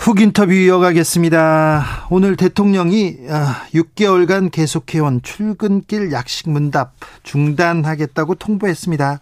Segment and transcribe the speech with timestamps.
[0.00, 2.06] 훅 인터뷰 이어가겠습니다.
[2.08, 3.18] 오늘 대통령이
[3.74, 9.20] 6개월간 아, 계속해온 출근길 약식 문답 중단하겠다고 통보했습니다.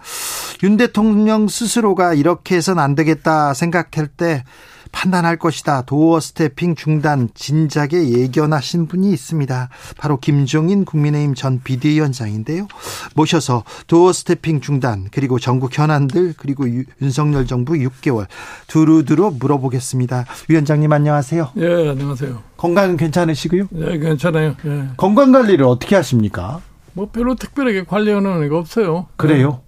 [0.63, 4.45] 윤 대통령 스스로가 이렇게 해선 안 되겠다 생각할 때
[4.93, 5.83] 판단할 것이다.
[5.83, 9.69] doorstepping 중단 진작에 예견하신 분이 있습니다.
[9.97, 12.69] 바로 김종인 국민의힘 전 비대위원장인데요.
[13.15, 16.67] 모셔서 doorstepping 중단 그리고 전국 현안들 그리고
[17.01, 18.27] 윤석열 정부 6개월
[18.67, 20.27] 두루두루 물어보겠습니다.
[20.49, 21.53] 위원장님 안녕하세요.
[21.57, 22.43] 예, 안녕하세요.
[22.57, 23.69] 건강은 괜찮으시고요?
[23.77, 24.55] 예, 괜찮아요.
[24.65, 24.89] 예.
[24.97, 26.61] 건강 관리를 어떻게 하십니까?
[26.93, 29.07] 뭐 별로 특별하게 관리하는 거 없어요.
[29.17, 29.61] 그래요?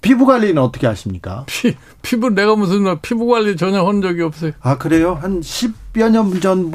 [0.00, 1.44] 피부 관리는 어떻게 하십니까?
[1.48, 4.52] 피, 피부 내가 무슨 뭐 피부 관리 전혀 한 적이 없어요.
[4.60, 5.18] 아 그래요?
[5.20, 6.72] 한 10여 년 전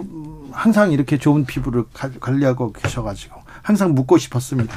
[0.54, 1.84] 항상 이렇게 좋은 피부를
[2.20, 4.76] 관리하고 계셔가지고 항상 묻고 싶었습니다.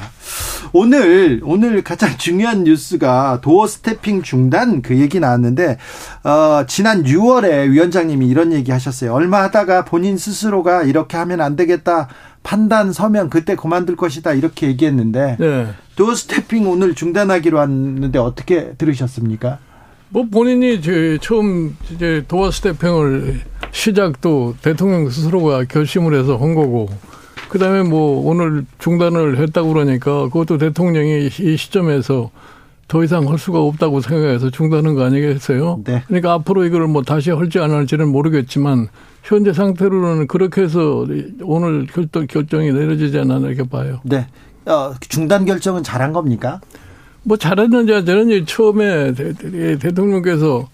[0.73, 5.77] 오늘 오늘 가장 중요한 뉴스가 doorstepping 중단 그 얘기 나왔는데
[6.23, 9.13] 어, 지난 6월에 위원장님이 이런 얘기 하셨어요.
[9.13, 12.07] 얼마 하다가 본인 스스로가 이렇게 하면 안 되겠다
[12.47, 15.67] 판단 서면 그때 그만둘 것이다 이렇게 얘기했는데 네.
[15.97, 19.59] doorstepping 오늘 중단하기로 했는데 어떻게 들으셨습니까?
[20.07, 23.41] 뭐 본인이 제 처음 이제 doorstepping을
[23.71, 26.87] 시작도 대통령 스스로가 결심을 해서 한 거고
[27.49, 32.31] 그다음에 뭐 오늘 중단을 했다고 그러니까 그것도 대통령이 이 시점에서
[32.87, 35.81] 더 이상 할 수가 없다고 생각해서 중단한 거 아니겠어요?
[35.83, 36.03] 네.
[36.07, 38.87] 그러니까 앞으로 이걸 뭐 다시 할지 안 할지는 모르겠지만
[39.23, 41.05] 현재 상태로는 그렇게 해서
[41.41, 43.99] 오늘 결정, 결정이 내려지지 않나 이렇게 봐요.
[44.03, 44.27] 네.
[44.65, 46.61] 어, 중단 결정은 잘한 겁니까?
[47.23, 49.13] 뭐 잘했는지 저는 처음에
[49.79, 50.69] 대통령께서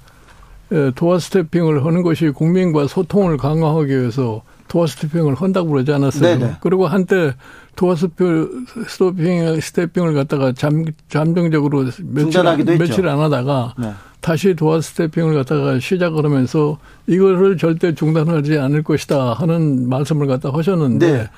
[0.95, 6.39] 도어 스태핑을 하는 것이 국민과 소통을 강화하기 위해서 도어 스태핑을 한다고 그러지 않았어요.
[6.39, 6.57] 네네.
[6.61, 7.33] 그리고 한때
[7.75, 12.43] 도어 스태핑, 스태핑을 갖다가 잠, 잠정적으로 며칠,
[12.77, 13.93] 며칠 안 하다가 네.
[14.21, 21.11] 다시 도어 스태핑을 갖다가 시작을 하면서 이거를 절대 중단하지 않을 것이다 하는 말씀을 갖다 하셨는데
[21.11, 21.29] 네.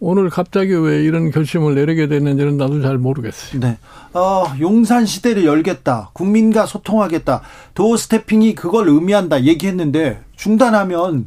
[0.00, 3.60] 오늘 갑자기 왜 이런 결심을 내리게 됐는지는 나도 잘 모르겠어요.
[3.60, 3.78] 네.
[4.12, 6.10] 어, 용산 시대를 열겠다.
[6.12, 7.42] 국민과 소통하겠다.
[7.74, 11.26] 도어 스태핑이 그걸 의미한다 얘기했는데 중단하면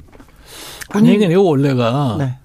[0.89, 2.37] 아니 이게 원래가 네.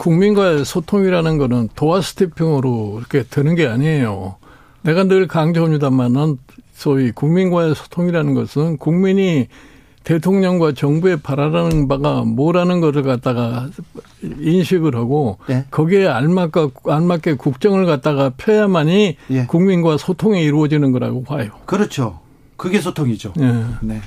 [0.00, 4.36] 국민과의 소통이라는 거는 도어 스태핑으로 이렇게 되는 게 아니에요.
[4.80, 6.38] 내가 늘 강조합니다만은
[6.72, 9.48] 소위 국민과의 소통이라는 것은 국민이
[10.04, 13.68] 대통령과 정부에 바라는 바가 뭐라는 것을 갖다가
[14.22, 15.66] 인식을 하고 네.
[15.70, 19.44] 거기에 알맞게 알맞게 국정을 갖다가 펴야만이 예.
[19.44, 21.50] 국민과 소통이 이루어지는 거라고 봐요.
[21.66, 22.20] 그렇죠.
[22.56, 23.34] 그게 소통이죠.
[23.38, 23.64] 예.
[23.82, 24.00] 네.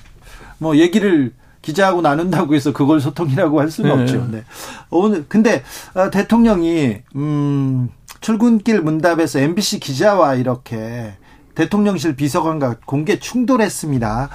[0.57, 4.01] 뭐 얘기를 기자하고 나눈다고 해서 그걸 소통이라고 할 수는 네.
[4.03, 4.27] 없죠.
[4.29, 4.43] 네.
[4.91, 5.63] 오늘 근데
[5.95, 7.89] 어, 대통령이 음
[8.21, 11.13] 출근길 문답에서 MBC 기자와 이렇게
[11.55, 14.29] 대통령실 비서관과 공개 충돌했습니다.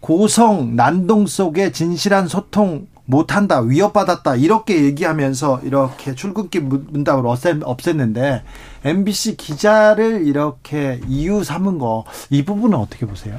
[0.00, 8.42] 고성 난동 속에 진실한 소통 못한다 위협받았다 이렇게 얘기하면서 이렇게 출근길 문답을 없앴는데
[8.84, 13.36] MBC 기자를 이렇게 이유 삼은 거 이 부분은 어떻게 보세요?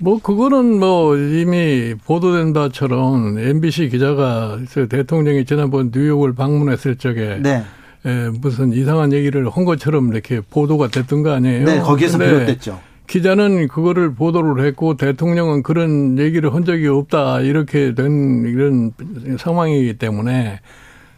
[0.00, 7.62] 뭐 그거는 뭐 이미 보도된 바처럼 MBC 기자가 대통령이 지난번 뉴욕을 방문했을 적에 네.
[8.06, 11.64] 에, 무슨 이상한 얘기를 한 것처럼 이렇게 보도가 됐던 거 아니에요?
[11.66, 12.80] 네, 거기에서 비롯됐죠.
[13.08, 18.92] 기자는 그거를 보도를 했고 대통령은 그런 얘기를 한 적이 없다 이렇게 된 이런
[19.36, 20.60] 상황이기 때문에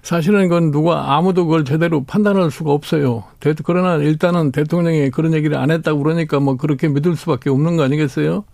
[0.02, 3.22] 사실은 그건 누가 아무도 그걸 제대로 판단할 수가 없어요.
[3.64, 8.44] 그러나 일단은 대통령이 그런 얘기를 안 했다고 그러니까 뭐 그렇게 믿을 수밖에 없는 거 아니겠어요?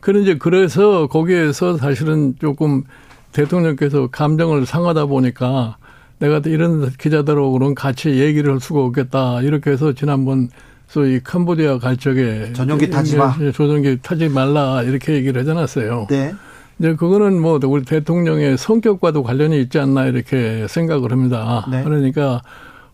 [0.00, 2.84] 그런데 그래서 거기에서 사실은 조금
[3.32, 5.76] 대통령께서 감정을 상하다 보니까
[6.18, 9.42] 내가 이런 기자들하고는 같이 얘기를 할 수가 없겠다.
[9.42, 10.48] 이렇게 해서 지난번
[10.88, 13.36] 소위 캄보디아 갈 적에 전용기 타지 마.
[13.52, 16.06] 조정기 타지 말라 이렇게 얘기를 하잖았어요.
[16.10, 16.34] 네.
[16.78, 21.66] 이제 그거는 뭐 우리 대통령의 성격과도 관련이 있지 않나 이렇게 생각을 합니다.
[21.70, 21.82] 네.
[21.82, 22.40] 그러니까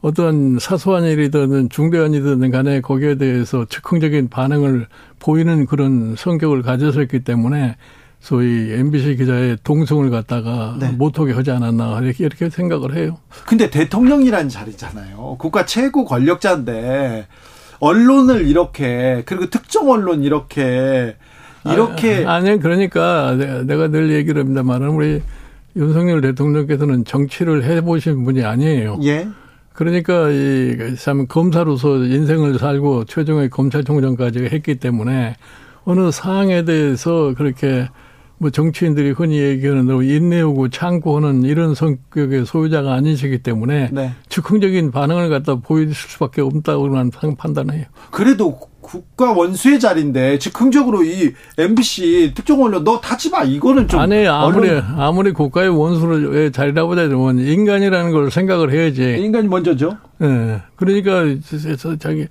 [0.04, 4.86] 어떤 사소한 일이든 중대한 일이든 간에 거기에 대해서 즉흥적인 반응을
[5.18, 7.76] 보이는 그런 성격을 가졌었기 때문에
[8.20, 10.90] 소위 MBC 기자의 동승을 갖다가 네.
[10.90, 13.16] 못하게 하지 않았나 이렇게, 이렇게 생각을 해요.
[13.46, 15.36] 근데 대통령이란 자리잖아요.
[15.38, 17.26] 국가 최고 권력자인데
[17.80, 21.16] 언론을 이렇게 그리고 특정 언론 이렇게
[21.64, 23.34] 이렇게 아, 아니 그러니까
[23.64, 25.22] 내가 늘 얘기를 합니다만은 우리
[25.76, 28.98] 윤석열 대통령께서는 정치를 해보신 분이 아니에요.
[29.04, 29.26] 예.
[29.74, 35.34] 그러니까 이참 검사로서 인생을 살고 최종의 검찰총장까지 했기 때문에
[35.84, 37.88] 어느 사항에 대해서 그렇게
[38.38, 44.12] 뭐 정치인들이 흔히 얘기하는 대로 인내하고 참고 하는 이런 성격의 소유자가 아니시기 때문에 네.
[44.28, 47.86] 즉흥적인 반응을 갖다 보일 수밖에 없다고는 판단해요.
[48.10, 54.26] 그래도 국가 원수의 자리인데 즉흥적으로 이 MBC 특정 언론 너 타지 마 이거는 좀 아니
[54.26, 54.84] 아무리 언론...
[54.98, 59.16] 아무리 국가의 원수를 자리라고 하자면 인간이라는 걸 생각을 해야지.
[59.19, 59.96] 인간이 먼저죠.
[60.20, 60.26] 예.
[60.26, 60.62] 네.
[60.76, 61.25] 그러니까
[61.98, 62.26] 자기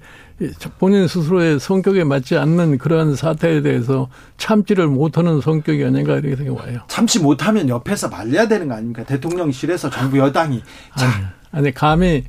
[0.78, 6.82] 본인 스스로의 성격에 맞지 않는 그러한 사태에 대해서 참지를 못하는 성격이 아닌가 이렇게 생각해요.
[6.88, 9.04] 참지 못하면 옆에서 말려야 되는 거 아닙니까?
[9.04, 10.62] 대통령실에서 정부 여당이.
[10.96, 11.08] 자.
[11.52, 12.24] 아니, 아니 감히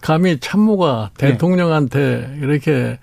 [0.00, 2.38] 감히 참모가 대통령한테 네.
[2.42, 2.98] 이렇게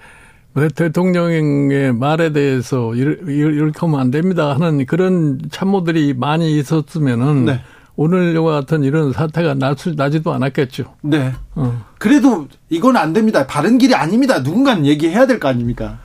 [0.75, 7.61] 대통령의 말에 대해서 이렇게 하면 안 됩니다 하는 그런 참모들이 많이 있었으면은 네.
[7.95, 10.85] 오늘과 같은 이런 사태가 나지, 나지도 않았겠죠.
[11.01, 11.33] 네.
[11.55, 11.85] 어.
[11.99, 13.45] 그래도 이건 안 됩니다.
[13.45, 14.39] 바른 길이 아닙니다.
[14.39, 15.99] 누군가는 얘기해야 될 거 아닙니까?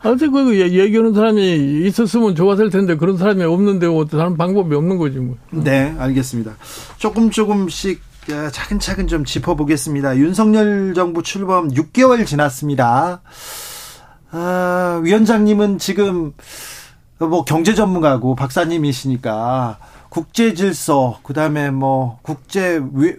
[0.00, 5.18] 아무튼 그 얘기하는 사람이 있었으면 좋았을 텐데 그런 사람이 없는데 어떤 사람 방법이 없는 거지
[5.18, 5.36] 뭐.
[5.50, 6.56] 네, 알겠습니다.
[6.98, 8.00] 조금 조금씩
[8.52, 10.18] 차근차근 좀 짚어보겠습니다.
[10.18, 13.22] 윤석열 정부 출범 6개월 지났습니다.
[14.36, 16.32] 아, 위원장님은 지금
[17.18, 19.78] 뭐 경제 전문가고 박사님이시니까
[20.08, 23.14] 국제 질서, 그다음에 뭐 국제 위,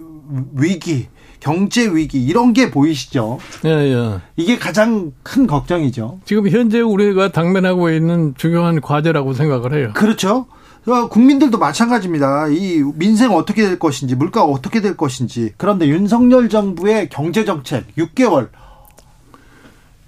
[0.54, 1.08] 위기,
[1.40, 3.40] 경제 위기 이런 게 보이시죠?
[3.64, 4.20] 예, 예.
[4.36, 6.20] 이게 가장 큰 걱정이죠.
[6.26, 9.92] 지금 현재 우리가 당면하고 있는 중요한 과제라고 생각을 해요.
[9.94, 10.48] 그렇죠.
[10.86, 12.50] 어, 국민들도 마찬가지입니다.
[12.50, 15.54] 이 민생 어떻게 될 것인지, 물가가 어떻게 될 것인지.
[15.58, 18.50] 그런데 윤석열 정부의 경제 정책 6개월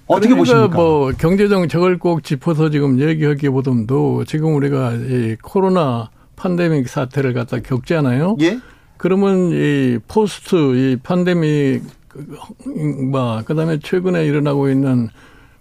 [0.07, 0.75] 어떻게 그러니까 보십니까?
[0.75, 8.37] 뭐 경제 정책을 꼭 짚어서 지금 얘기하기보다도 지금 우리가 이 코로나 팬데믹 사태를 갖다 겪잖아요.
[8.41, 8.59] 예?
[8.97, 11.83] 그러면 이 post 이 팬데믹
[13.11, 15.09] 뭐 그다음에 최근에 일어나고 있는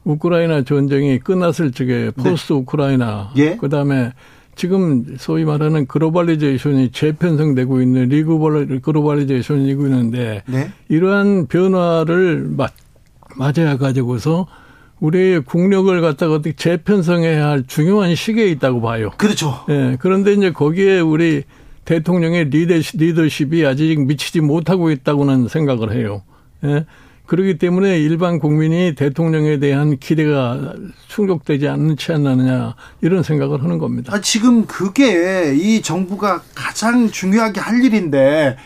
[0.05, 2.59] 우크라이나 전쟁이 끝났을 적에 post 네.
[2.61, 3.57] 우크라이나 예?
[3.57, 4.13] 그다음에
[4.55, 10.71] 지금 소위 말하는 globalization이 재편성되고 있는 reglobalization이 되고 있는데 네?
[10.89, 12.73] 이러한 변화를 맞,
[13.37, 14.47] 맞아야 가지고서
[15.01, 19.11] 우리의 국력을 갖다가 어떻게 재편성해야 할 중요한 시기에 있다고 봐요.
[19.19, 19.65] 그렇죠.
[19.69, 19.97] 예.
[20.01, 21.45] 그런데 이제 거기에 우리
[21.85, 26.23] 대통령의 리더십, 리더십 이 아직 미치지 못하고 있다고는 생각을 해요.
[26.65, 26.87] 예.
[27.27, 30.75] 그렇기 때문에 일반 국민이 대통령에 대한 기대가
[31.09, 34.15] 충족되지 않지 않느냐 이런 생각을 하는 겁니다.
[34.15, 38.57] 아, 지금 그게 이 정부가 가장 중요하게 할 일인데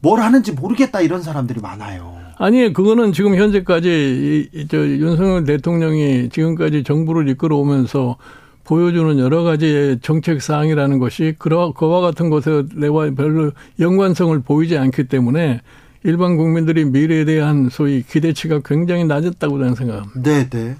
[0.00, 2.23] 뭘 하는지 모르겠다 이런 사람들이 많아요.
[2.36, 8.16] 아니, 그거는 지금 현재까지 이, 저 윤석열 대통령이 지금까지 정부를 이끌어오면서
[8.64, 15.60] 보여주는 여러 가지 정책 사항이라는 것이 그와, 같은 것에 내와 별로 연관성을 보이지 않기 때문에
[16.02, 20.20] 일반 국민들이 미래에 대한 소위 기대치가 굉장히 낮았다고 저는 생각합니다.
[20.22, 20.76] 네, 네.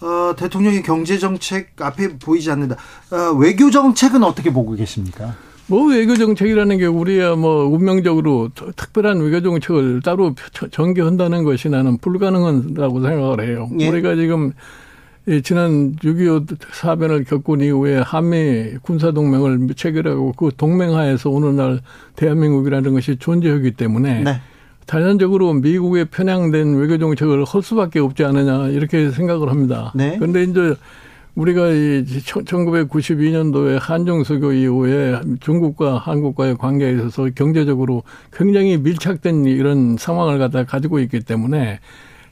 [0.00, 2.76] 어, 대통령의 경제 정책 앞에 보이지 않는다.
[3.10, 5.34] 어, 외교 정책은 어떻게 보고 계십니까?
[5.72, 10.34] 뭐 외교 정책이라는 게 우리야 뭐 운명적으로 특별한 외교 정책을 따로
[10.70, 13.70] 전개한다는 것이 나는 불가능하다고 생각을 해요.
[13.80, 13.88] 예.
[13.88, 14.52] 우리가 지금
[15.42, 21.80] 지난 6.25 사변을 겪은 이후에 한미 군사동맹을 체결하고 그 동맹하에서 오늘날
[22.16, 24.40] 대한민국이라는 것이 존재하기 때문에 네.
[24.84, 29.90] 자연적으로 미국에 편향된 외교 정책을 할 수밖에 없지 않느냐 이렇게 생각을 합니다.
[29.94, 30.16] 네.
[30.18, 30.74] 그런데 이제
[31.34, 40.64] 우리가 이 1992년도에 한정수교 이후에 중국과 한국과의 관계에 있어서 경제적으로 굉장히 밀착된 이런 상황을 갖다
[40.64, 41.80] 가지고 있기 때문에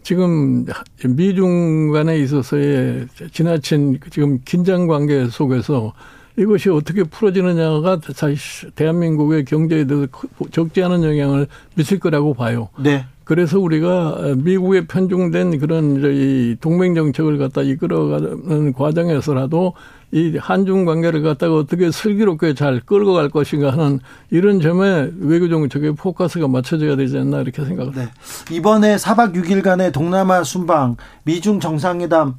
[0.02, 0.66] 지금
[1.06, 5.92] 미중 간에 있어서의 지나친 지금 긴장 관계 속에서
[6.38, 10.06] 이것이 어떻게 풀어지느냐가 사실 대한민국의 경제에 대해서
[10.50, 12.68] 적지 않은 영향을 미칠 거라고 봐요.
[12.78, 13.04] 네.
[13.30, 19.74] 그래서 우리가 미국에 편중된 그런 이 동맹 정책을 갖다 이끌어가는 과정에서라도
[20.10, 25.94] 이 한중 관계를 갖다가 어떻게 슬기롭게 잘 끌고 갈 것인가 하는 이런 점에 외교 정책의
[25.94, 28.08] 포커스가 맞춰져야 되지 않나 이렇게 생각을 네.
[28.50, 32.34] 이번에 4박 6일간의 동남아 순방 미중 정상회담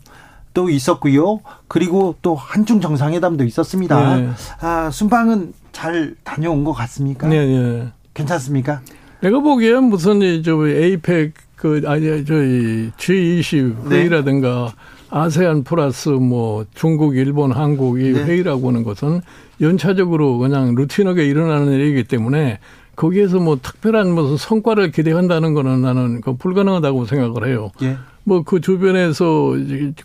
[0.54, 1.40] 도 있었고요.
[1.70, 4.18] 그리고 또 한중 정상회담도 있었습니다.
[4.18, 4.30] 네.
[4.60, 7.30] 아, 순방은 잘 다녀온 것 같습니까?
[7.30, 7.88] 네, 네.
[8.14, 8.82] 괜찮습니까?
[9.22, 14.92] 내가 보기엔 무슨 저 에이펙 그 아니 저희 G20 회의라든가 네.
[15.12, 18.24] 아세안 플러스 뭐 중국, 일본, 한국 이 네.
[18.24, 19.22] 회의라고 하는 것은
[19.60, 22.60] 연차적으로 그냥 루틴하게 일어나는 일이기 때문에
[22.96, 27.72] 거기에서 뭐 특별한 무슨 성과를 기대한다는 거는 나는 그 불가능하다고 생각을 해요.
[27.84, 27.98] 예.
[28.24, 29.56] 뭐그 주변에서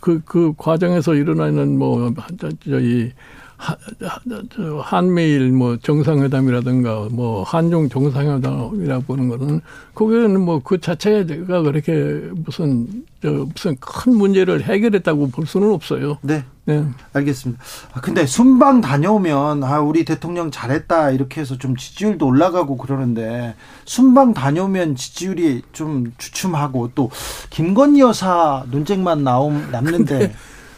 [0.01, 2.13] 그, 그 과정에서 일어나는 뭐,
[2.65, 3.11] 저희
[4.83, 9.61] 한미일 뭐 정상회담이라든가 뭐 한중 정상회담이라고 보는 거는
[9.95, 11.93] 거기는 뭐 그 자체가 그렇게
[12.35, 16.17] 무슨 저 무슨 큰 문제를 해결했다고 볼 수는 없어요.
[16.21, 16.43] 네.
[16.65, 16.83] 네.
[17.13, 17.63] 알겠습니다.
[17.93, 24.33] 아, 근데 순방 다녀오면 아 우리 대통령 잘했다 이렇게 해서 좀 지지율도 올라가고 그러는데 순방
[24.33, 27.09] 다녀오면 지지율이 좀 주춤하고 또
[27.49, 30.33] 김건희 여사 논쟁만 나옴 남는데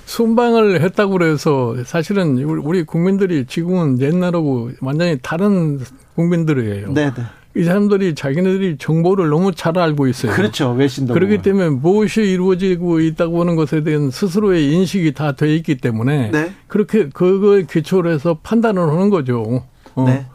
[0.10, 5.80] 순방을 했다고 그래서 사실은 우리 국민들이 지금은 옛날하고 완전히 다른
[6.16, 6.94] 국민들이에요.
[6.94, 7.24] 네, 네.
[7.56, 10.32] 이 사람들이 자기네들이 정보를 너무 잘 알고 있어요.
[10.34, 10.72] 그렇죠.
[10.72, 11.14] 외신도.
[11.14, 16.54] 그렇기 때문에 무엇이 이루어지고 있다고 하는 것에 대한 스스로의 인식이 다 돼 있기 때문에 네.
[16.68, 19.64] 그렇게 그거에 기초로 해서 판단을 하는 거죠.
[19.94, 20.06] 어.
[20.08, 20.26] 네.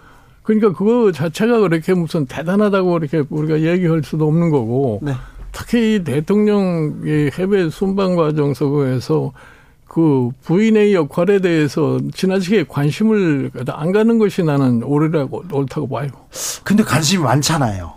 [0.44, 5.14] 그러니까 그거 자체가 그렇게 무슨 대단하다고 이렇게 우리가 얘기할 수도 없는 거고 네.
[5.50, 9.32] 특히 대통령의 해외 순방 과정 속에서
[9.94, 16.08] 그 부인의 역할에 대해서 지나치게 관심을 안 가는 것이 나는 옳으라고 옳다고 봐요.
[16.64, 17.92] 근데 관심이 많잖아요.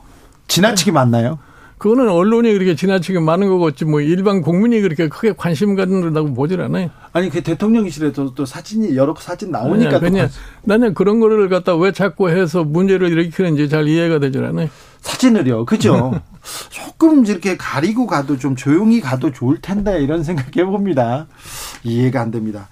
[0.47, 1.39] 지나치게 많나요?
[1.79, 6.91] 그거는 언론이 그렇게 지나치게 많은 거겠지 뭐 일반 국민이 그렇게 크게 관심 갖는다고 보질 않아요.
[7.13, 10.29] 아니 그 대통령실에도 또 사진이 여러 사진 나오니까 그냥
[10.65, 14.69] 나는 그런 거를 갖다 왜 자꾸 해서 문제를 일으키는지 잘 이해가 되질 않아요.
[15.07, 16.19] 사진을요, 그죠?
[16.69, 21.27] 조금 이렇게 가리고 가도 좀 조용히 가도 좋을 텐데 이런 생각해 봅니다.
[21.83, 22.67] 이해가 안 됩니다.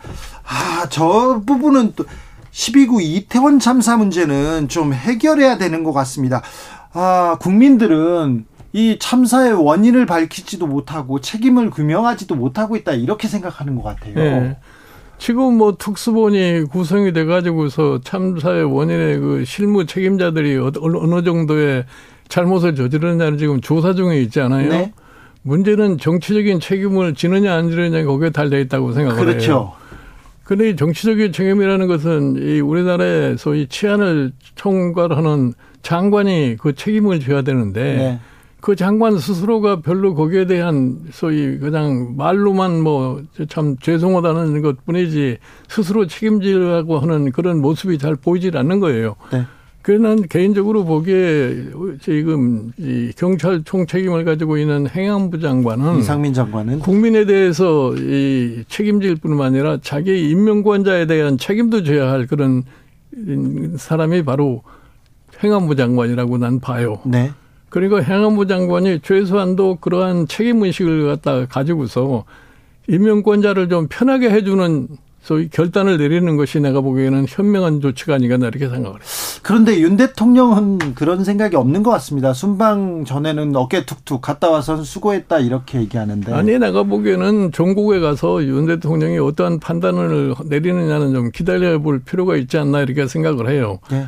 [0.46, 2.06] 아, 저 부분은 또
[2.52, 6.42] 12구 이태원 참사 문제는 좀 해결해야 되는 것 같습니다.
[6.94, 14.14] 아, 국민들은 이 참사의 원인을 밝히지도 못하고 책임을 규명하지도 못하고 있다 이렇게 생각하는 것 같아요.
[14.16, 14.58] 네.
[15.18, 21.86] 지금 뭐 특수본이 구성이 돼가지고서 참사의 원인의 그 실무 책임자들이 어느 정도의
[22.28, 24.70] 잘못을 저지르느냐는 지금 조사 중에 있잖아요.
[24.70, 24.94] 네.
[25.44, 29.52] 문제는 정치적인 책임을 지느냐 안 지느냐 거기에 달려 있다고 생각을 그렇죠.
[29.52, 29.72] 해요.
[30.44, 38.20] 그런데 정치적인 책임이라는 것은 이 우리나라의 소위 치안을 총괄하는 장관이 그 책임을 져야 되는데 네.
[38.66, 46.08] 그 장관 스스로가 별로 거기에 대한 소위 그냥 말로만 뭐 참 죄송하다는 것 뿐이지 스스로
[46.08, 49.18] 책임지려고 하는 그런 모습이 잘 보이질 않는 거예요.
[49.32, 49.44] 네.
[49.84, 51.66] 그난 개인적으로 보기에
[52.02, 59.18] 지금 이 경찰 총 책임을 가지고 있는 행안부 장관은 이상민 장관은 국민에 대해서 이 책임질
[59.18, 62.64] 뿐만 아니라 자기 임명권자에 대한 책임도 져야 할 그런
[63.78, 64.64] 사람이 바로
[65.44, 66.98] 행안부 장관이라고 난 봐요.
[67.06, 67.30] 네.
[67.76, 72.24] 그리고 행안부 장관이 최소한도 그러한 책임 의식을 갖다 가지고서
[72.88, 74.88] 임명권자를 좀 편하게 해주는
[75.22, 79.08] 소위 결단을 내리는 것이 내가 보기에는 현명한 조치가 아닌가 이렇게 생각을 해요.
[79.42, 82.32] 그런데 윤 대통령은 그런 생각이 없는 것 같습니다.
[82.32, 86.32] 순방 전에는 어깨 툭툭 갔다 와서 수고했다 이렇게 얘기하는데.
[86.32, 92.58] 아니 내가 보기에는 전국에 가서 윤 대통령이 어떠한 판단을 내리느냐는 좀 기다려 볼 필요가 있지
[92.58, 93.80] 않나 이렇게 생각을 해요.
[93.92, 94.06] 네.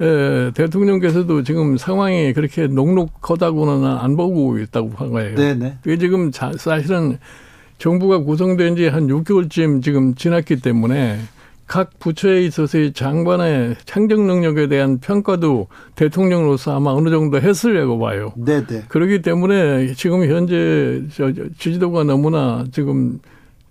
[0.00, 5.34] 예, 대통령께서도 지금 상황이 그렇게 녹록하다고는 안 보고 있다고 한 거예요.
[5.34, 5.78] 네네.
[5.82, 7.18] 그게 지금 사실은
[7.78, 11.18] 정부가 구성된 지 한 6개월쯤 지금 지났기 때문에
[11.66, 18.32] 각 부처에 있어서의 장관의 행정 능력에 대한 평가도 대통령으로서 아마 어느 정도 했으려고 봐요.
[18.36, 18.84] 네네.
[18.88, 21.02] 그렇기 때문에 지금 현재
[21.58, 23.18] 지지도가 너무나 지금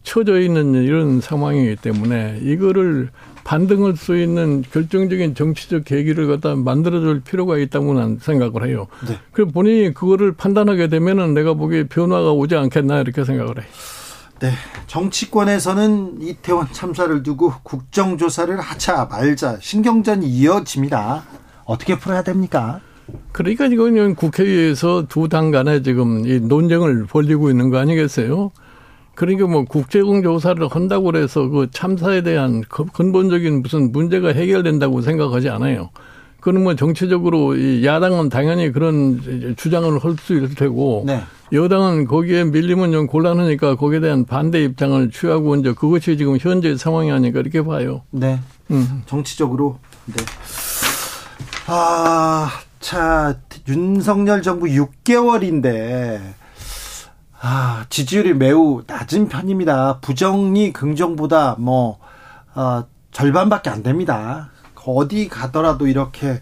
[0.03, 3.09] 처져 있는 이런 상황이기 때문에 이거를
[3.47, 8.87] 반등할 수 있는 결정적인 정치적 계기를 갖다 만들어줄 필요가 있다고 는 생각을 해요.
[9.07, 9.17] 네.
[9.31, 13.67] 그리고 본인이 그거를 판단하게 되면은 내가 보기에 변화가 오지 않겠나 이렇게 생각을 해요.
[14.41, 14.51] 네.
[14.87, 21.23] 정치권에서는 이태원 참사를 두고 국정조사를 하자 말자 신경전이 이어집니다.
[21.63, 22.81] 어떻게 풀어야 됩니까?
[23.31, 28.51] 그러니까 이건 국회에서 두 당 간에 지금 이 논쟁을 벌리고 있는 거 아니겠어요?
[29.17, 35.89] 그러니까 뭐 국제공 조사를 한다고 그래서 그 참사에 대한 근본적인 무슨 문제가 해결된다고 생각하지 않아요.
[36.39, 41.23] 그는 뭐 정치적으로 이 야당은 당연히 그런 주장을 할 수 있을 테고 네.
[41.51, 47.11] 여당은 거기에 밀리면 좀 곤란하니까 거기에 대한 반대 입장을 취하고 이제 그것이 지금 현재 상황이
[47.11, 48.03] 아닌가 이렇게 봐요.
[48.11, 48.39] 네.
[48.69, 49.01] 음.
[49.07, 50.23] 정치적으로 네.
[51.65, 53.35] 아, 자,
[53.67, 56.36] 윤석열 정부 6개월인데
[57.39, 59.99] 아, 지지율이 매우 낮은 편입니다.
[59.99, 61.99] 부정이 긍정보다 뭐,
[62.55, 64.49] 어, 절반밖에 안 됩니다.
[64.87, 66.39] 어디 가더라도 이렇게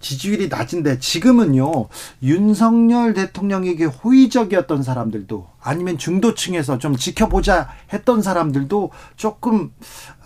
[0.00, 1.88] 지지율이 낮은데 지금은요,
[2.22, 9.72] 윤석열 대통령에게 호의적이었던 사람들도 아니면 중도층에서 좀 지켜보자 했던 사람들도 조금,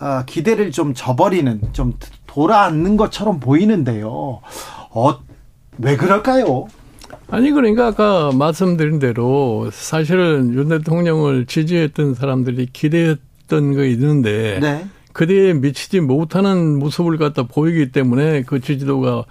[0.01, 1.97] 어, 기대를 좀 저버리는, 좀
[2.27, 4.41] 돌아앉는 것처럼 보이는데요.
[4.89, 5.19] 어,
[5.77, 6.67] 왜 그럴까요?
[7.31, 14.85] 아니 그러니까 아까 말씀드린 대로 사실은 윤 대통령을 지지했던 사람들이 기대했던 거 있는데 네.
[15.13, 19.23] 그대에 미치지 못하는 모습을 갖다 보이기 때문에 그 지지도가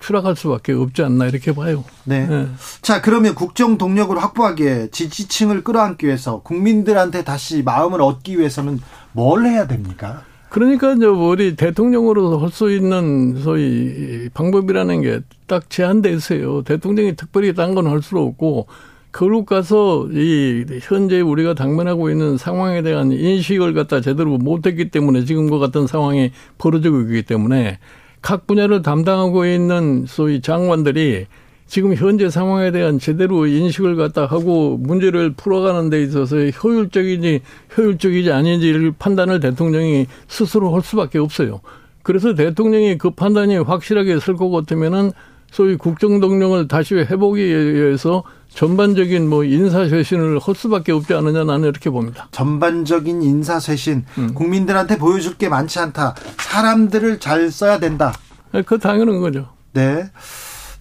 [0.00, 1.84] 추락할 수밖에 없지 않나 이렇게 봐요.
[2.04, 2.26] 네.
[2.26, 2.48] 네.
[2.82, 8.80] 자, 그러면 국정 동력을 확보하기에 지지층을 끌어안기 위해서 국민들한테 다시 마음을 얻기 위해서는
[9.12, 10.24] 뭘 해야 됩니까?
[10.48, 16.62] 그러니까 이제 우리 대통령으로 할수 있는 소위 방법이라는 게 딱 제한돼 있어요.
[16.62, 18.66] 대통령이 특별히 딴 건 할 수 없고
[19.10, 25.58] 그룹 가서 이 현재 우리가 당면하고 있는 상황에 대한 인식을 갖다 제대로 못했기 때문에 지금과
[25.58, 27.78] 같은 상황이 벌어지고 있기 때문에
[28.20, 31.26] 각 분야를 담당하고 있는 소위 장관들이
[31.66, 37.40] 지금 현재 상황에 대한 제대로 인식을 갖다 하고 문제를 풀어가는 데 있어서 효율적이지
[37.76, 41.60] 효율적이지 아닌지를 판단을 대통령이 스스로 할 수밖에 없어요.
[42.02, 45.10] 그래서 대통령이 그 판단이 확실하게 쓸것 같으면은
[45.50, 52.28] 소위 국정동력을 다시 회복에 의해서 전반적인 뭐 인사쇄신을 할 수밖에 없지 않느냐 나는 이렇게 봅니다.
[52.30, 54.34] 전반적인 인사쇄신 음.
[54.34, 56.14] 국민들한테 보여줄 게 많지 않다.
[56.38, 58.14] 사람들을 잘 써야 된다.
[58.52, 59.48] 네, 그 당연한 거죠.
[59.72, 60.10] 네.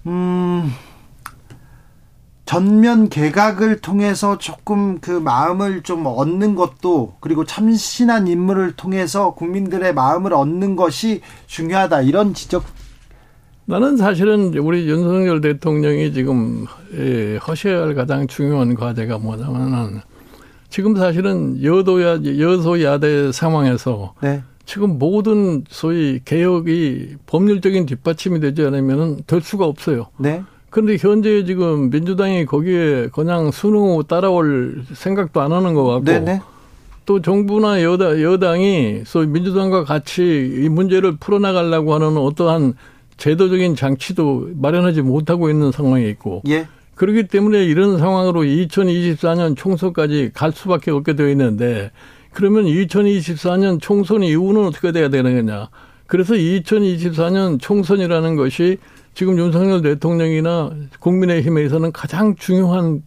[0.06, 0.72] 음.
[2.46, 10.32] 전면 개각을 통해서 조금 그 마음을 좀 얻는 것도 그리고 참신한 인물을 통해서 국민들의 마음을
[10.34, 12.64] 얻는 것이 중요하다 이런 지적
[13.66, 20.02] 나는 사실은 우리 윤석열 대통령이 지금 예, 허셔야 할 가장 중요한 과제가 뭐냐면은
[20.70, 24.44] 지금 사실은 여도야 여소야대 상황에서 네.
[24.66, 30.08] 지금 모든 소위 개혁이 법률적인 뒷받침이 되지 않으면은 될 수가 없어요.
[30.18, 30.44] 네.
[30.70, 36.26] 그런데 현재 지금 민주당이 거기에 그냥 순응하고 따라올 생각도 안 하는 것 같고 네네.
[36.26, 36.42] 네.
[37.06, 42.74] 또 정부나 여당, 여당이 소위 민주당과 같이 이 문제를 풀어나가려고 하는 어떠한
[43.18, 46.68] 제도적인 장치도 마련하지 못하고 있는 상황에 있고 예.
[46.96, 51.92] 그렇기 때문에 이런 상황으로 2024년 총선까지 갈 수밖에 없게 되어 있는데
[52.36, 55.70] 그러면 2024년 총선 이후는 어떻게 돼야 되는 거냐.
[56.06, 58.78] 그래서 2024년 총선이라는 것이
[59.14, 60.70] 지금 윤석열 대통령이나
[61.00, 63.04] 국민의힘에서는 가장 중요한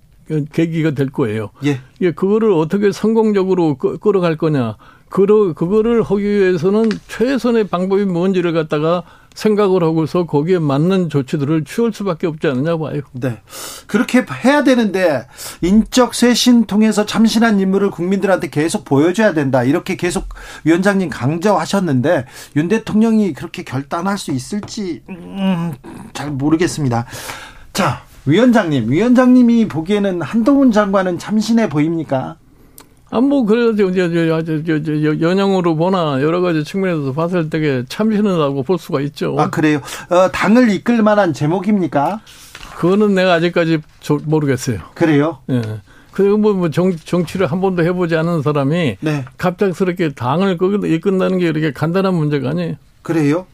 [0.52, 1.50] 계기가 될 거예요.
[1.66, 1.78] 예.
[2.00, 4.76] 예, 그거를 어떻게 성공적으로 끌어갈 거냐.
[5.10, 9.02] 그러, 그거를 하기 위해서는 최선의 방법이 뭔지를 갖다가
[9.38, 13.02] 생각을 하고서 거기에 맞는 조치들을 취할 수밖에 없지 않느냐 봐요.
[13.12, 13.40] 네.
[13.86, 15.26] 그렇게 해야 되는데
[15.60, 19.62] 인적 쇄신 통해서 참신한 인물을 국민들한테 계속 보여줘야 된다.
[19.62, 20.26] 이렇게 계속
[20.64, 25.72] 위원장님 강조하셨는데 윤 대통령이 그렇게 결단할 수 있을지 음,
[26.12, 27.06] 잘 모르겠습니다.
[27.72, 32.38] 자, 위원장님, 위원장님이 보기에는 한동훈 장관은 참신해 보입니까?
[33.10, 39.00] 아, 뭐, 그래도 이제, 이제, 연영으로 보나 여러 가지 측면에서 봤을 때 참신하다고 볼 수가
[39.02, 39.34] 있죠.
[39.38, 39.80] 아, 그래요?
[40.10, 42.20] 어, 당을 이끌 만한 제목입니까?
[42.76, 43.78] 그거는 내가 아직까지
[44.24, 44.80] 모르겠어요.
[44.94, 45.38] 그래요?
[45.50, 45.62] 예.
[46.12, 49.24] 그리고 뭐, 뭐 정, 정치를 한 번도 해보지 않은 사람이 네.
[49.38, 52.74] 갑작스럽게 당을 이끈다는 게 이렇게 간단한 문제가 아니에요.
[53.02, 53.46] 그래요?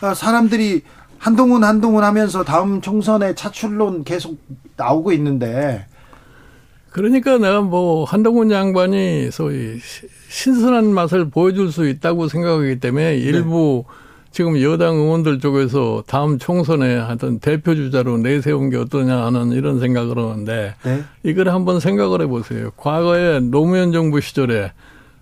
[0.00, 0.82] 아, 사람들이
[1.18, 4.38] 한동훈 한동훈 하면서 다음 총선에 차출론 계속
[4.76, 5.86] 나오고 있는데
[6.90, 9.78] 그러니까 내가 뭐 한동훈 양반이 소위
[10.28, 13.16] 신선한 맛을 보여줄 수 있다고 생각하기 때문에 네.
[13.16, 13.94] 일부 네.
[14.30, 20.18] 지금 여당 의원들 쪽에서 다음 총선에 하여튼 대표 주자로 내세운 게 어떠냐 하는 이런 생각을
[20.18, 21.04] 하는데 네.
[21.22, 22.70] 이걸 한번 생각을 해보세요.
[22.76, 24.72] 과거에 노무현 정부 시절에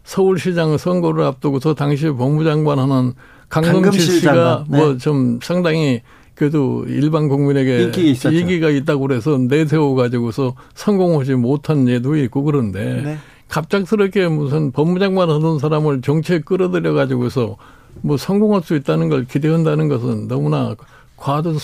[0.04, 3.12] 서울시장 선거를 앞두고서 당시 법무장관 하는
[3.48, 4.76] 강금실 씨가 네.
[4.76, 6.02] 뭐좀 상당히
[6.36, 13.18] 그래도 일반 국민에게 인기 인기가 있다고 그래서 내세워 가지고서 성공하지 못한 예도 있고 그런데 네.
[13.48, 17.56] 갑작스럽게 무슨 법무장관 하던 사람을 정치에 끌어들여 가지고서
[18.02, 20.76] 뭐 성공할 수 있다는 걸 기대한다는 것은 너무나
[21.16, 21.54] 과도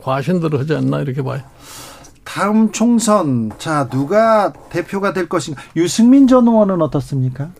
[0.00, 1.42] 과신들을 하지 않나 이렇게 봐요.
[2.24, 7.50] 다음 총선 자 누가 대표가 될 것인가 유승민 전 의원은 어떻습니까?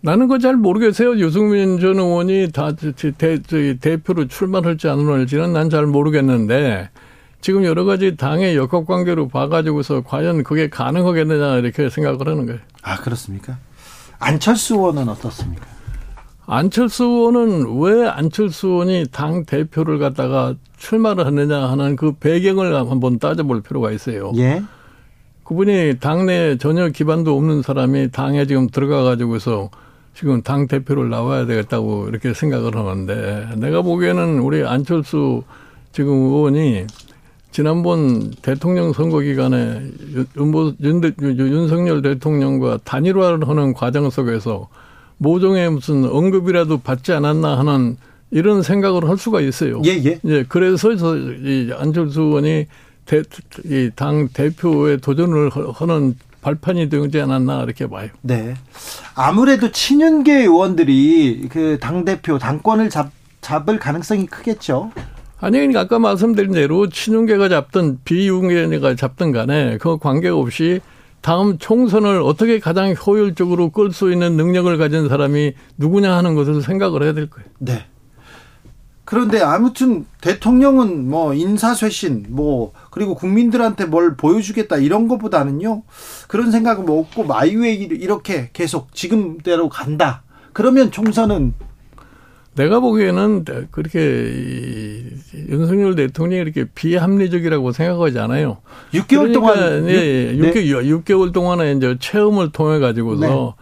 [0.00, 1.18] 나는 그거 잘 모르겠어요.
[1.18, 3.38] 유승민 전 의원이 다 대,
[3.80, 6.90] 대표로 출마할지 안 할지는 난 잘 모르겠는데
[7.40, 12.60] 지금 여러 가지 당의 역학 관계로 봐가지고서 과연 그게 가능하겠느냐 이렇게 생각을 하는 거예요.
[12.82, 13.58] 아 그렇습니까?
[14.20, 15.66] 안철수 의원은 어떻습니까?
[16.46, 23.62] 안철수 의원은 왜 안철수 의원이 당 대표를 갖다가 출마를 했느냐 하는 그 배경을 한번 따져볼
[23.62, 24.32] 필요가 있어요.
[24.36, 24.62] 예.
[25.44, 29.70] 그분이 당내 전혀 기반도 없는 사람이 당에 지금 들어가 가지고서
[30.18, 35.44] 지금 당 대표를 나와야 되겠다고 이렇게 생각을 하는데 내가 보기에는 우리 안철수
[35.92, 36.86] 지금 의원이
[37.52, 39.80] 지난번 대통령 선거 기간에
[40.36, 44.68] 윤, 윤, 윤석열 대통령과 단일화를 하는 과정 속에서
[45.18, 47.96] 모종의 무슨 언급이라도 받지 않았나 하는
[48.32, 49.80] 이런 생각을 할 수가 있어요.
[49.86, 50.18] 예, 예.
[50.24, 52.66] 예, 그래서 이 안철수 의원이
[53.06, 53.22] 대,
[53.64, 58.08] 이당 대표에 도전을 하는 발판이 되지 않았나 이렇게 봐요.
[58.22, 58.54] 네.
[59.14, 64.90] 아무래도 친윤계 의원들이 그 당 대표 당권을 잡 잡을 가능성이 크겠죠.
[65.40, 70.80] 아니, 그러니까 아까 말씀드린 대로 친윤계가 잡든 비윤계가 잡든 간에 그 관계없이
[71.20, 77.02] 다음 총선을 어떻게 가장 효율적으로 끌 수 있는 능력을 가진 사람이 누구냐 하는 것을 생각을
[77.04, 77.48] 해야 될 거예요.
[77.58, 77.86] 네.
[79.08, 85.82] 그런데 아무튼 대통령은 뭐 인사쇄신 뭐 그리고 국민들한테 뭘 보여주겠다 이런 것보다는요
[86.26, 91.54] 그런 생각은 뭐 없고 마이웨이 이렇게 계속 지금대로 간다 그러면 총선은
[92.54, 95.06] 내가 보기에는 그렇게
[95.48, 98.58] 윤석열 대통령이 이렇게 비합리적이라고 생각하지 않아요.
[98.92, 100.64] 6개월 그러니까 동안 네, 6, 네.
[100.64, 103.56] 6개월 동안에 이제 체험을 통해 가지고서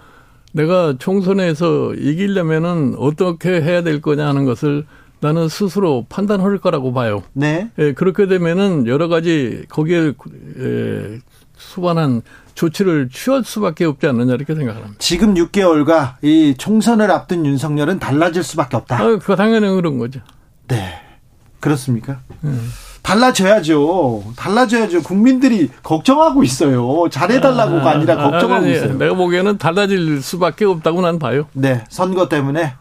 [0.55, 0.63] 네.
[0.63, 4.87] 내가 총선에서 이기려면은 어떻게 해야 될 거냐 하는 것을
[5.21, 7.23] 나는 스스로 판단할 거라고 봐요.
[7.33, 7.71] 네.
[7.79, 10.13] 예, 그렇게 되면은 여러 가지 거기에
[10.59, 11.19] 예,
[11.57, 12.23] 수반한
[12.55, 14.95] 조치를 취할 수밖에 없지 않느냐 이렇게 생각합니다.
[14.99, 18.99] 지금 6개월과 이 총선을 앞둔 윤석열은 달라질 수밖에 없다.
[19.01, 20.21] 아, 그 당연히 그런 거죠.
[20.69, 21.01] 네.
[21.61, 22.21] 그렇습니까?
[22.45, 22.71] 음.
[23.03, 24.25] 달라져야죠.
[24.37, 25.03] 달라져야죠.
[25.03, 27.09] 국민들이 걱정하고 있어요.
[27.09, 28.99] 잘해달라고가 아, 니라 걱정하고 아, 있어요.
[28.99, 31.47] 내가 보기에는 달라질 수밖에 없다고 난 봐요.
[31.53, 31.85] 네.
[31.89, 32.75] 선거 때문에.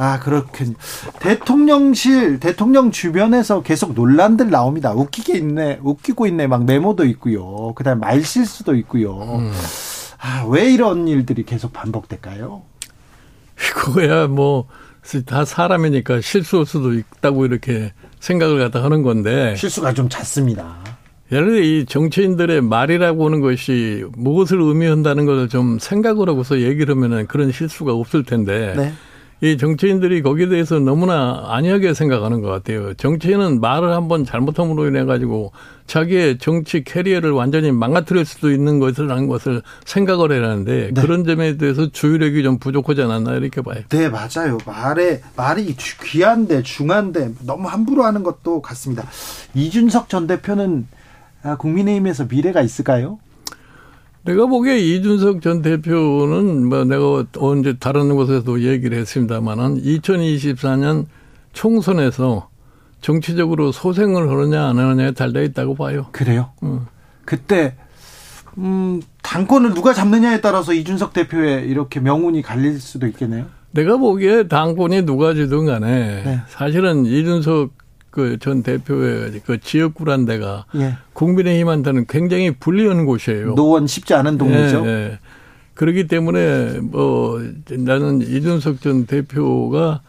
[0.00, 0.76] 아, 그렇군.
[1.18, 4.94] 대통령실, 대통령 주변에서 계속 논란들 나옵니다.
[4.94, 7.74] 웃기게 있네, 웃기고 있네, 막 메모도 있고요.
[7.74, 9.12] 그 다음에 말 실수도 있고요.
[9.40, 9.52] 음.
[10.18, 12.62] 아, 왜 이런 일들이 계속 반복될까요?
[13.56, 14.68] 그거야, 뭐,
[15.26, 19.54] 다 사람이니까 실수할 수도 있다고 이렇게 생각을 갖다 하는 건데.
[19.54, 20.78] 실수가 좀 잦습니다.
[21.30, 27.26] 예를 들어 이 정치인들의 말이라고 하는 것이 무엇을 의미한다는 것을 좀 생각을 하고서 얘기를 하면은
[27.26, 28.72] 그런 실수가 없을 텐데.
[28.78, 28.94] 네.
[29.42, 32.92] 이 정치인들이 거기에 대해서 너무나 안이하게 생각하는 것 같아요.
[32.94, 35.52] 정치인은 말을 한번 잘못함으로 인해 가지고
[35.86, 41.00] 자기의 정치 캐리어를 완전히 망가뜨릴 수도 있는 것을 한 것을 생각을 해야 하는데 네.
[41.00, 43.82] 그런 점에 대해서 주의력이 좀 부족하지 않았나 이렇게 봐요.
[43.88, 44.58] 네, 맞아요.
[44.66, 49.04] 말에 말이 귀한데 중한데 너무 함부로 하는 것도 같습니다.
[49.54, 50.86] 이준석 전 대표는
[51.42, 53.18] 아, 국민의힘에서 미래가 있을까요?
[54.22, 61.06] 내가 보기에 이준석 전 대표는 뭐 내가 언제 다른 곳에서도 얘기를 했습니다만은 2024년
[61.52, 62.48] 총선에서
[63.00, 66.06] 정치적으로 소생을 하느냐 안 하느냐에 달려 있다고 봐요.
[66.12, 66.50] 그래요?
[66.62, 66.86] 음.
[67.24, 67.74] 그때
[68.58, 73.46] 음, 당권을 누가 잡느냐에 따라서 이준석 대표의 이렇게 명운이 갈릴 수도 있겠네요.
[73.70, 76.40] 내가 보기에 당권이 누가 지든 간에 네.
[76.48, 77.70] 사실은 이준석
[78.10, 80.96] 그 전 대표의 그 지역구란 데가 예.
[81.12, 83.54] 국민의힘한테는 굉장히 불리한 곳이에요.
[83.54, 84.82] 노원 쉽지 않은 동네죠.
[84.86, 85.18] 예, 예.
[85.74, 90.00] 그렇기 때문에 뭐 나는 이준석 전 대표가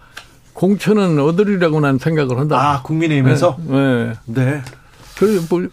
[0.54, 2.58] 공천은 얻으리라고 난 생각을 한다.
[2.60, 3.58] 아 국민의힘에서?
[3.68, 4.14] 네.
[4.26, 4.62] 네.
[5.18, 5.68] 그래서 뭐,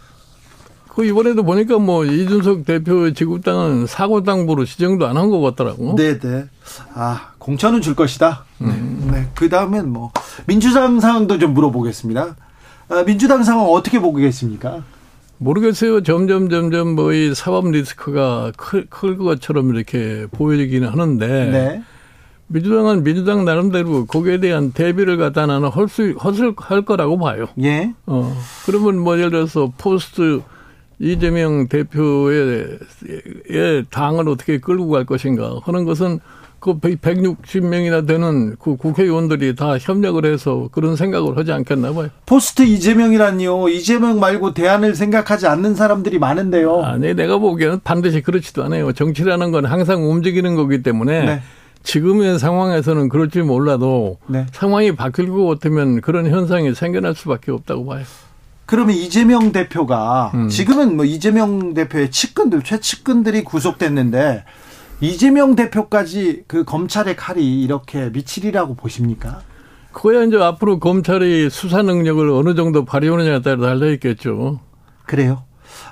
[0.87, 5.95] 그 이번에도 보니까 뭐 이준석 대표 지구땅은 사고당부로 지정도 안 한 것 같더라고.
[5.95, 6.19] 네네.
[6.19, 6.45] 네.
[6.93, 8.45] 아 공천은 줄 것이다.
[8.61, 8.98] 음.
[9.11, 9.19] 네.
[9.21, 9.27] 네.
[9.35, 10.11] 그 다음엔 뭐
[10.45, 12.35] 민주당 상황도 좀 물어보겠습니다.
[12.89, 14.83] 아, 민주당 상황 어떻게 보고 계십니까?
[15.37, 16.03] 모르겠어요.
[16.03, 21.83] 점점 점점 뭐 이 사법 리스크가 클, 클 것처럼 이렇게 보여지기는 하는데 네.
[22.47, 26.15] 민주당은 민주당 나름대로 거기에 대한 대비를 갖다 나는 할 수
[26.57, 27.47] 할 거라고 봐요.
[27.61, 27.93] 예.
[28.07, 30.41] 어 그러면 뭐 예를 들어서 post
[30.97, 32.79] 이재명 대표의
[33.91, 36.19] 당을 어떻게 끌고 갈 것인가 하는 것은
[36.59, 42.09] 그 160명이나 되는 그 국회의원들이 다 협력을 해서 그런 생각을 하지 않겠나 봐요.
[42.25, 43.69] post 이재명이란요.
[43.69, 46.83] 이재명 말고 대안을 생각하지 않는 사람들이 많은데요.
[46.83, 48.91] 아니, 내가 보기에는 반드시 그렇지도 않아요.
[48.91, 51.41] 정치라는 건 항상 움직이는 거기 때문에 네.
[51.83, 54.45] 지금의 상황에서는 그럴지 몰라도 네.
[54.51, 58.03] 상황이 바뀔 것 같으면 그런 현상이 생겨날 수밖에 없다고 봐요.
[58.65, 60.47] 그러면 이재명 대표가 음.
[60.49, 64.43] 지금은 뭐 이재명 대표의 측근들 최측근들이 구속됐는데
[65.01, 69.41] 이재명 대표까지 그 검찰의 칼이 이렇게 미치리라고 보십니까?
[69.91, 74.59] 그거야 이제 앞으로 검찰이 수사 능력을 어느 정도 발휘하느냐에 따라 달려 있겠죠.
[75.05, 75.43] 그래요.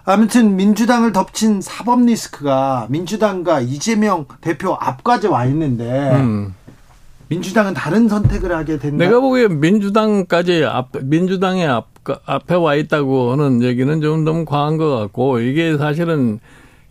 [0.03, 6.53] 아무튼 민주당을 덮친 사법 리스크가 민주당과 이재명 대표 앞까지 와 있는데 음.
[7.29, 9.03] 민주당은 다른 선택을 하게 된다.
[9.03, 11.87] 내가 보기에 민주당까지 앞 민주당의 앞
[12.25, 16.39] 앞에 와 있다고 하는 얘기는 좀 너무 과한 것 같고 이게 사실은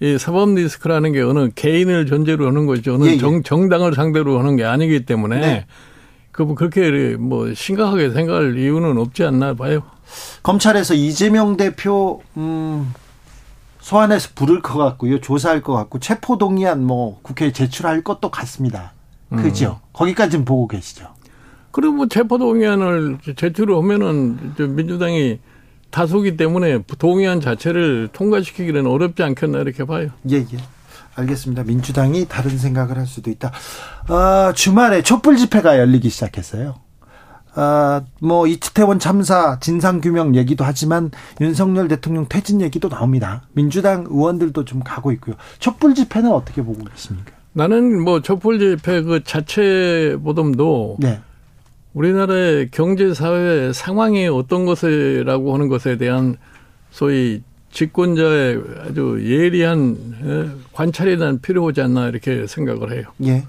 [0.00, 2.94] 이 사법 리스크라는 게 어느 개인을 전제로 하는 거죠.
[2.94, 3.18] 어느 예, 예.
[3.18, 5.66] 정, 정당을 상대로 하는 게 아니기 때문에 네.
[6.32, 9.82] 그뭐 그렇게 뭐 심각하게 생각할 이유는 없지 않나 봐요.
[10.42, 12.92] 검찰에서 이재명 대표 음
[13.80, 15.20] 소환해서 부를 것 같고요.
[15.20, 18.92] 조사할 것 같고 체포 동의안 뭐 국회에 제출할 것도 같습니다.
[19.30, 19.80] 그죠?
[19.82, 19.88] 음.
[19.92, 21.06] 거기까지는 보고 계시죠.
[21.70, 25.38] 그리고 뭐 체포 동의안을 제출을 하면은 민주당이
[25.96, 30.10] 다수기 때문에 동의안 자체를 통과시키기는 어렵지 않겠나 이렇게 봐요.
[30.30, 30.58] 예, 예.
[31.14, 31.64] 알겠습니다.
[31.64, 33.50] 민주당이 다른 생각을 할 수도 있다.
[34.08, 36.74] 아, 주말에 촛불 집회가 열리기 시작했어요.
[37.54, 43.44] 아, 뭐 이태원 참사 진상 규명 얘기도 하지만 윤석열 대통령 퇴진 얘기도 나옵니다.
[43.54, 45.36] 민주당 의원들도 좀 가고 있고요.
[45.60, 47.32] 촛불 집회는 어떻게 보고 계십니까?
[47.54, 51.22] 나는 뭐 촛불 집회 그 자체보다도 네.
[51.96, 56.36] 우리나라의 경제 사회 상황이 어떤 것이라고 하는 것에 대한
[56.90, 63.04] 소위 집권자의 아주 예리한 관찰에 대한 필요하지 않나 이렇게 생각을 해요.
[63.24, 63.44] 예.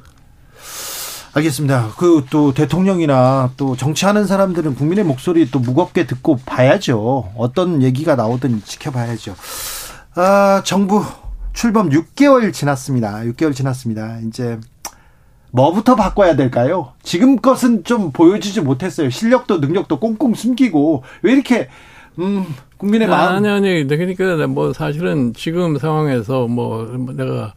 [1.33, 1.89] 알겠습니다.
[1.97, 7.33] 그 또 대통령이나 또 정치하는 사람들은 국민의 목소리 또 무겁게 듣고 봐야죠.
[7.35, 9.35] 어떤 얘기가 나오든 지켜봐야죠.
[10.15, 11.03] 아, 정부
[11.53, 13.19] 출범 6개월 지났습니다.
[13.25, 14.19] 6개월 지났습니다.
[14.27, 14.57] 이제
[15.51, 16.93] 뭐부터 바꿔야 될까요?
[17.03, 19.09] 지금 것은 좀 보여주지 못했어요.
[19.09, 21.67] 실력도 능력도 꽁꽁 숨기고 왜 이렇게
[22.19, 22.45] 음
[22.77, 27.53] 국민의 마음 아니 아니 그러니까 뭐 사실은 지금 상황에서 뭐 내가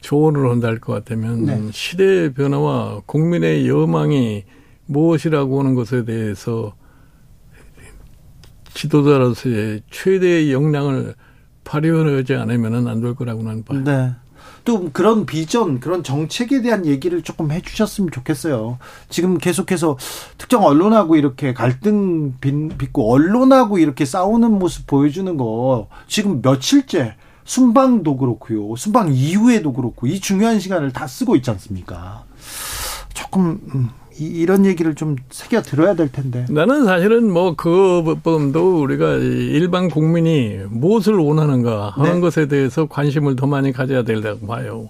[0.00, 1.62] 조언을 한다 할 것 같으면 네.
[1.72, 4.44] 시대의 변화와 국민의 여망이
[4.86, 6.74] 무엇이라고 하는 것에 대해서
[8.74, 11.14] 지도자로서의 최대의 역량을
[11.64, 13.82] 발휘하지 않으면 안 될 거라고 나는 봐요.
[13.84, 14.10] 네.
[14.64, 18.78] 또 그런 비전, 그런 정책에 대한 얘기를 조금 해주셨으면 좋겠어요.
[19.10, 19.98] 지금 계속해서
[20.38, 28.74] 특정 언론하고 이렇게 갈등 빚고 언론하고 이렇게 싸우는 모습 보여주는 거 지금 며칠째 순방도 그렇고요.
[28.76, 32.24] 순방 이후에도 그렇고 이 중요한 시간을 다 쓰고 있지 않습니까?
[33.12, 36.46] 조금 음, 이, 런 얘기를 좀 새겨 들어야 될 텐데.
[36.48, 42.20] 나는 사실은 뭐그 부분도 우리가 일반 국민이 무엇을 원하는가 하는 네.
[42.20, 44.88] 것에 대해서 관심을 더 많이 가져야 된다고 봐요.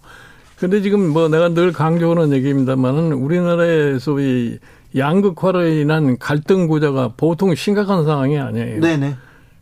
[0.57, 4.59] 근데 지금 뭐 내가 늘 강조하는 얘기입니다만은 우리나라의 소위
[4.97, 8.81] 양극화로 인한 갈등 구조가 보통 심각한 상황이 아니에요.
[8.81, 9.17] 네네.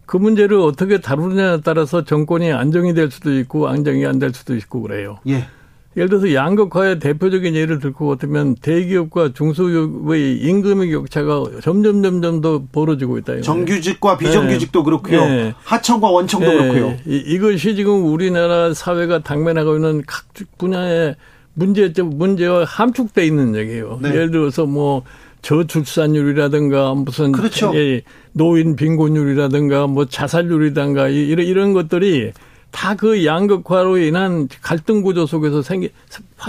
[0.04, 4.82] 그 문제를 어떻게 다루느냐에 따라서 정권이 안정이 될 수도 있고 안정이 안 될 수도 있고
[4.82, 5.18] 그래요.
[5.28, 5.46] 예.
[5.96, 12.62] 예를 들어서 양극화의 대표적인 예를 들 것 같으면 대기업과 중소기업의 임금의 격차가 점점 점점 더
[12.72, 13.42] 벌어지고 있다.
[13.42, 14.84] 정규직과 비정규직도 네.
[14.84, 15.24] 그렇고요.
[15.26, 15.54] 네.
[15.64, 16.56] 하청과 원청도 네.
[16.56, 16.96] 그렇고요.
[17.06, 20.24] 이, 것이 지금 우리나라 사회가 당면하고 있는 각
[20.56, 21.16] 분야의
[21.54, 23.98] 문제점 문제와 함축돼 있는 얘기예요.
[24.00, 24.08] 네.
[24.08, 25.02] 예를 들어서 뭐
[25.42, 27.72] 저출산율이라든가 무슨 그렇죠.
[28.32, 32.32] 노인 빈곤율이라든가 뭐 자살률이라든가 이런 이런 것들이
[32.72, 35.90] 다 그 양극화로 인한 갈등 구조 속에서 생기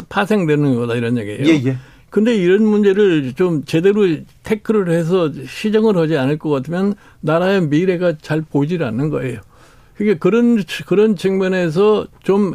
[0.09, 1.45] 파생되는 거다 이런 얘기예요.
[1.45, 1.77] 예, 예.
[2.09, 4.05] 근데 이런 문제를 좀 제대로
[4.43, 9.39] 태클을 해서 시정을 하지 않을 것 같으면 나라의 미래가 잘 보이질 않는 거예요.
[9.95, 12.53] 그게 그런 그런 측면에서 좀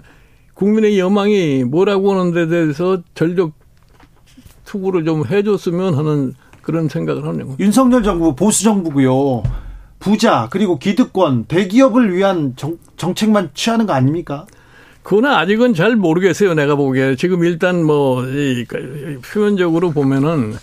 [0.55, 3.53] 국민의 여망이 뭐라고 하는 데 대해서 전력
[4.65, 7.57] 투구를 좀 해줬으면 하는 그런 생각을 하는 거예요.
[7.61, 9.43] 윤석열 정부 보수 정부고요.
[9.99, 14.47] 부자 그리고 기득권 대기업을 위한 정, 정책만 취하는 거 아닙니까?
[15.03, 16.55] 그거는 아직은 잘 모르겠어요.
[16.55, 18.65] 내가 보기에 지금 일단 뭐 이,
[19.25, 20.55] 표면적으로 보면은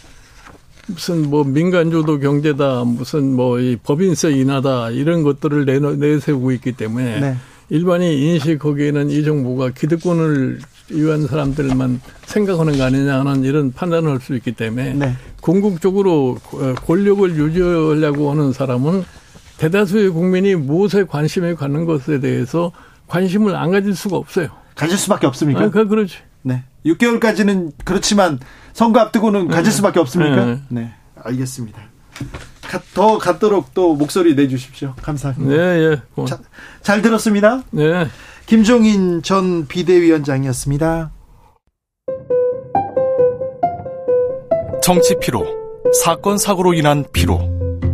[0.87, 7.19] 무슨 뭐 민간주도 경제다 무슨 뭐 이 법인세 인하다 이런 것들을 내, 내세우고 있기 때문에
[7.19, 7.35] 네.
[7.69, 10.59] 일반이 인식하기에는 이 정부가 기득권을
[10.91, 15.13] 위한 사람들만 생각하는 거 아니냐 하는 이런 판단을 할 수 있기 때문에 네.
[15.41, 16.37] 궁극적으로
[16.85, 19.03] 권력을 유지하려고 하는 사람은
[19.57, 22.71] 대다수의 국민이 무엇에 관심을 갖는 것에 대해서
[23.07, 24.49] 관심을 안 가질 수가 없어요.
[24.75, 25.63] 가질 수밖에 없습니까?
[25.63, 26.17] 아, 그, 그렇지.
[26.41, 26.63] 네.
[26.85, 28.39] 6개월까지는 그렇지만
[28.73, 29.71] 선거 앞두고는 가질 네.
[29.71, 30.45] 수밖에 없습니까?
[30.45, 30.59] 네.
[30.69, 30.93] 네.
[31.15, 31.81] 알겠습니다.
[32.61, 34.93] 가, 더 갖도록 또 목소리 내주십시오.
[35.01, 35.55] 감사합니다.
[35.55, 35.61] 네,
[36.17, 36.25] 예.
[36.25, 36.39] 자,
[36.81, 37.63] 잘 들었습니다.
[37.71, 38.07] 네.
[38.45, 41.11] 김종인 전 비대위원장이었습니다.
[44.83, 45.45] 정치 피로,
[46.03, 47.64] 사건 사고로 인한 피로.